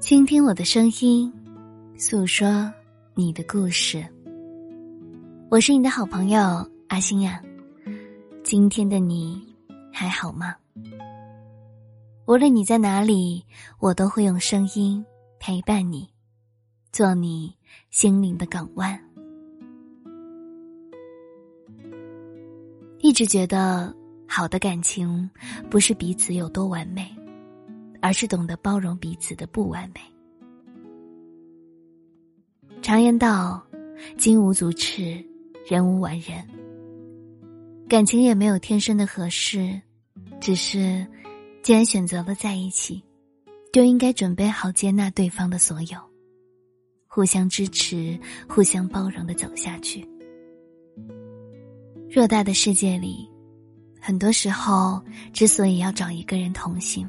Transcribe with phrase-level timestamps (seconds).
[0.00, 1.32] 倾听我的声音，
[1.96, 2.72] 诉说
[3.14, 4.04] 你的故事。
[5.48, 6.40] 我是你的好朋友
[6.88, 7.40] 阿星呀。
[8.42, 9.40] 今天的你
[9.92, 10.56] 还好吗？
[12.26, 13.44] 无论你在哪里，
[13.78, 15.04] 我都会用声音
[15.38, 16.08] 陪伴你，
[16.90, 17.54] 做你
[17.90, 19.00] 心灵的港湾。
[22.98, 23.94] 一直觉得，
[24.26, 25.30] 好的感情
[25.70, 27.08] 不是彼此有多完美。
[28.04, 30.00] 而是懂得包容彼此的不完美。
[32.82, 33.66] 常言道
[34.18, 35.24] ：“金无足赤，
[35.66, 36.46] 人无完人。”
[37.88, 39.80] 感情也没有天生的合适，
[40.38, 41.06] 只是
[41.62, 43.02] 既然选择了在一起，
[43.72, 45.98] 就应该准备好接纳对方的所有，
[47.06, 50.06] 互相支持、互相包容的走下去。
[52.10, 53.26] 偌大的世界里，
[53.98, 57.08] 很多时候之所以要找一个人同行。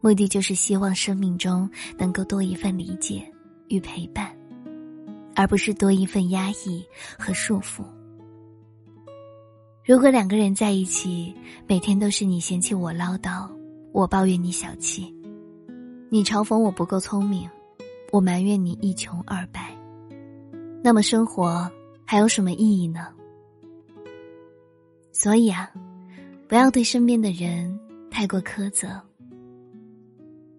[0.00, 1.68] 目的就是希望生命中
[1.98, 3.22] 能够多一份理解
[3.68, 4.36] 与陪伴，
[5.34, 6.84] 而不是多一份压抑
[7.18, 7.82] 和束缚。
[9.84, 11.34] 如果两个人在一起，
[11.66, 13.48] 每天都是你嫌弃我唠叨，
[13.92, 15.14] 我抱怨你小气，
[16.08, 17.48] 你嘲讽我不够聪明，
[18.12, 19.76] 我埋怨你一穷二白，
[20.82, 21.70] 那么生活
[22.04, 23.08] 还有什么意义呢？
[25.12, 25.70] 所以啊，
[26.46, 27.78] 不要对身边的人
[28.10, 29.00] 太过苛责。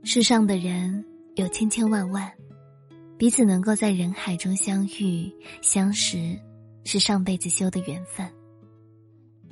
[0.09, 1.03] 世上的人
[1.35, 2.31] 有千千万万，
[3.17, 5.29] 彼此能够在人海中相遇
[5.61, 6.33] 相识，
[6.85, 8.25] 是上辈子修的缘分。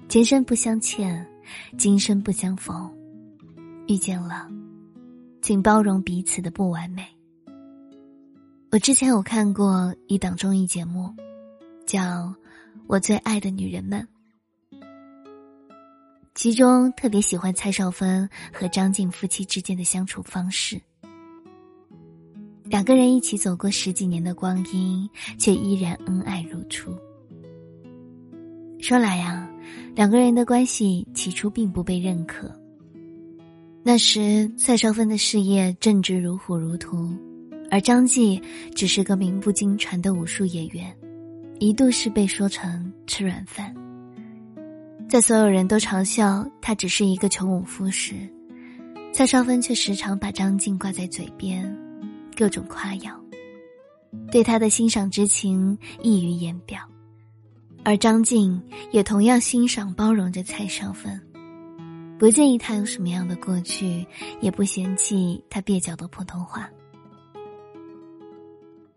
[0.07, 1.27] 前生不相欠，
[1.77, 2.89] 今生不相逢，
[3.89, 4.49] 遇见了，
[5.41, 7.05] 请包容彼此的不完美。
[8.71, 11.13] 我之前有看过一档综艺节目，
[11.85, 11.99] 叫
[12.87, 13.99] 《我最爱的女人们》。
[16.35, 20.79] 其中特别喜欢蔡少芬和张晋夫妻之间的相处方式。
[22.65, 26.93] 两个人一起走过十几年的光阴，却依然恩爱如初。
[28.81, 29.49] 说来呀，
[29.95, 32.51] 两个人的关系起初并不被认可。
[33.81, 37.17] 那时蔡少芬的事业正值如火如荼，
[37.71, 38.41] 而张继
[38.75, 40.93] 只是个名不经传的武术演员，
[41.59, 43.73] 一度是被说成吃软饭。
[45.15, 48.15] 在所有人都嘲笑他只是一个穷武夫时，
[49.13, 51.73] 蔡少芬却时常把张晋挂在嘴边，
[52.35, 53.17] 各种夸耀，
[54.29, 56.81] 对他的欣赏之情溢于言表。
[57.85, 58.61] 而张晋
[58.91, 61.17] 也同样欣赏包容着蔡少芬，
[62.19, 64.05] 不介意他有什么样的过去，
[64.41, 66.69] 也不嫌弃他蹩脚的普通话。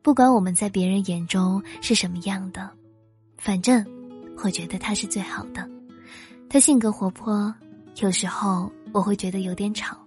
[0.02, 2.68] 不管我们在别人眼中是什么样的，
[3.36, 3.86] 反正
[4.42, 5.77] 我觉得他是最好的。
[6.50, 7.54] 他性格活泼，
[8.00, 9.98] 有时候我会觉得有点吵，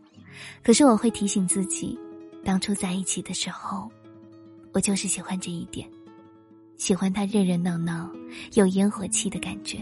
[0.63, 1.97] 可是我会提醒自己，
[2.44, 3.88] 当初在一起的时候，
[4.74, 5.88] 我就是喜欢这一点，
[6.78, 8.09] 喜欢他热热闹闹、
[8.53, 9.78] 有烟火气的感觉。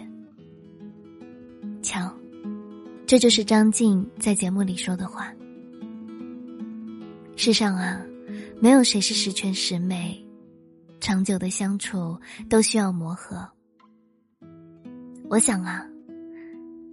[1.81, 2.13] 瞧，
[3.07, 5.33] 这就是张晋在节目里说的话。
[7.37, 8.01] 世上啊，
[8.59, 10.21] 没有谁是十全十美，
[10.99, 12.19] 长久的相处
[12.49, 13.49] 都需要磨合。
[15.29, 15.85] 我想啊。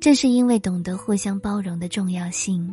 [0.06, 2.72] 正是因为懂得互相包容的重要性，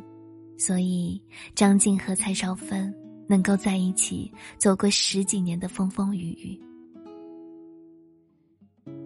[0.55, 1.19] 所以
[1.55, 2.93] 张晋和蔡少芬
[3.27, 6.61] 能够在一起走过十几年的风风雨雨。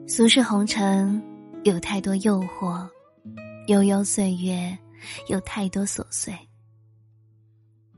[0.05, 1.23] 俗世红尘
[1.63, 2.85] 有太多诱惑，
[3.67, 4.77] 悠悠岁月
[5.29, 6.38] 有太多琐碎。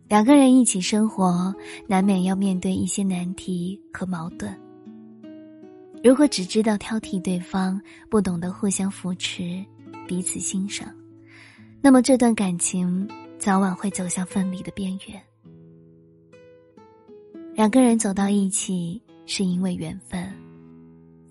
[0.08, 1.52] 两个人一起生活，
[1.88, 4.56] 难免要面对一些难题和矛盾。
[6.04, 9.66] 如果只知道挑剔对方，不懂得互相扶持。
[10.10, 10.92] 彼此欣赏，
[11.84, 15.22] 那么这段感情早晚会走向分离的边缘。
[17.54, 20.36] 两个人走到一起是因为缘分，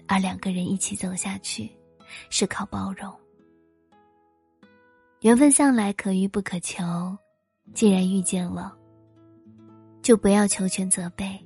[0.06, 1.68] 而两个人一起走下去
[2.30, 3.12] 是靠包容。
[5.22, 6.84] 缘分向来可遇不可求，
[7.74, 8.72] 既然遇见了，
[10.02, 11.36] 就不要求全责备，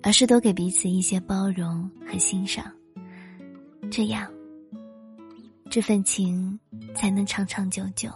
[0.00, 2.72] 而是多给彼此一些包容和欣赏，
[3.90, 4.32] 这样。
[5.72, 6.60] 这份情
[6.94, 8.10] 才能长长久久，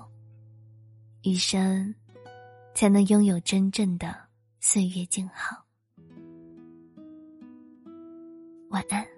[1.23, 1.95] 余生
[2.75, 4.15] 才能拥有真正的
[4.61, 5.65] 岁月静好。
[8.69, 9.16] 晚安。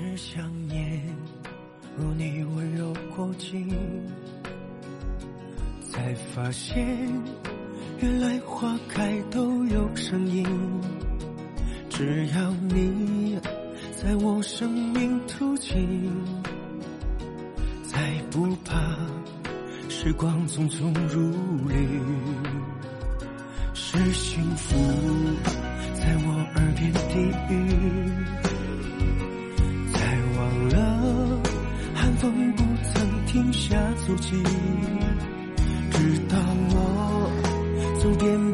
[0.00, 1.02] 是想念，
[1.96, 3.68] 如你温柔过境，
[5.90, 6.98] 才发现
[8.00, 10.46] 原来花开都有声音。
[11.90, 13.38] 只要你
[14.02, 16.10] 在我生命途径，
[17.84, 18.96] 再不怕
[19.90, 21.30] 时光匆匆如
[21.68, 22.00] 旅，
[23.74, 24.76] 是幸福
[25.94, 28.49] 在我耳边低语。
[33.32, 34.42] 停下足迹，
[35.92, 36.36] 直到
[36.72, 37.30] 我
[38.02, 38.52] 走遍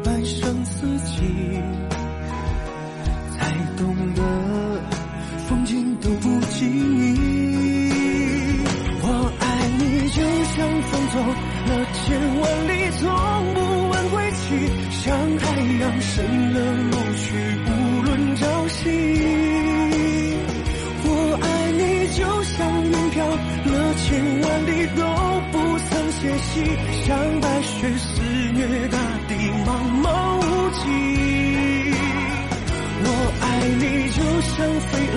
[34.67, 35.15] 像飞蛾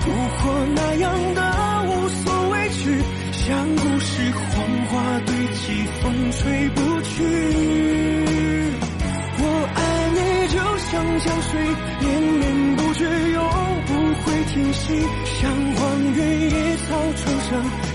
[0.00, 1.40] 扑火那样的
[1.88, 3.02] 无所畏惧，
[3.32, 7.12] 像故事黄花堆积，风吹不去。
[9.38, 9.44] 我
[9.74, 9.78] 爱
[10.14, 10.18] 你，
[10.52, 11.50] 就像江水
[12.00, 13.02] 连绵不绝，
[13.32, 13.42] 永
[13.86, 13.90] 不
[14.22, 14.84] 会停息，
[15.24, 15.82] 像荒
[16.14, 17.50] 原野草重生。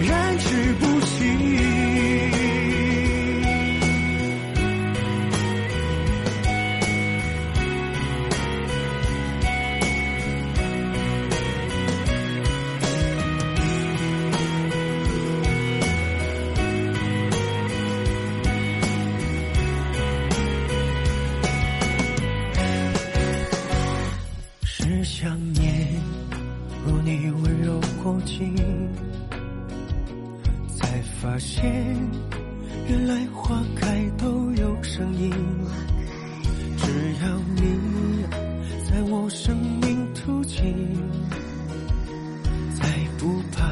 [0.06, 2.37] 燃之不息。
[31.38, 31.64] 发现，
[32.90, 35.32] 原来花开都有声音。
[36.78, 36.88] 只
[37.22, 37.62] 要你
[38.90, 40.74] 在我生命途径，
[42.74, 42.90] 再
[43.20, 43.72] 不怕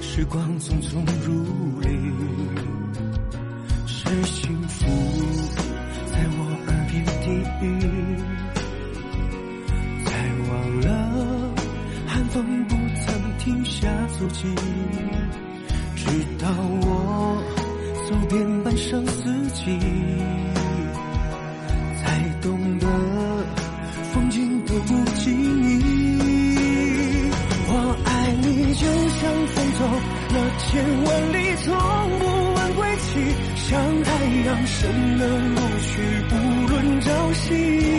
[0.00, 2.12] 时光匆匆如旅。
[3.84, 4.86] 是幸福
[6.12, 7.26] 在我耳边低
[7.66, 7.66] 语，
[10.04, 10.10] 才
[10.48, 10.88] 忘了
[12.06, 13.04] 寒风不曾
[13.38, 14.46] 停下足迹。
[16.04, 16.48] 直到
[16.82, 17.40] 我
[18.08, 19.22] 走遍半生四
[19.54, 19.78] 季，
[22.02, 22.88] 才懂得
[24.12, 27.30] 风景都不及你。
[27.68, 27.70] 我
[28.04, 28.84] 爱你，就
[29.20, 29.80] 像风走
[30.34, 31.72] 了千万里，从
[32.18, 32.22] 不
[32.54, 33.06] 问归期，
[33.54, 34.10] 像太
[34.44, 35.22] 阳升了
[35.54, 35.92] 落去，
[36.28, 36.34] 不
[36.66, 37.91] 论朝夕。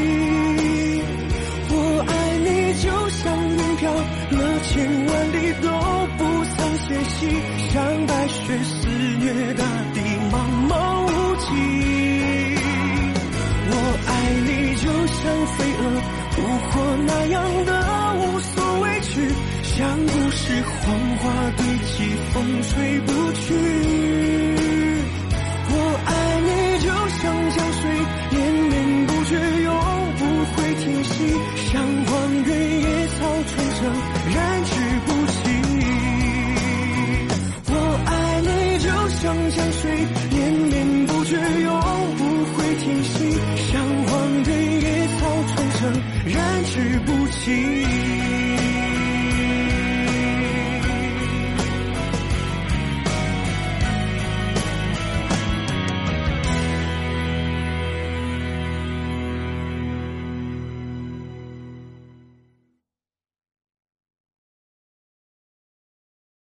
[16.36, 17.72] 如火那样的
[18.16, 19.28] 无所畏惧，
[19.64, 24.83] 像故事黄花堆积，风吹不去。